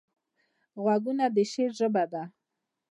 [0.81, 2.23] غوږونه د شعر ژبه ده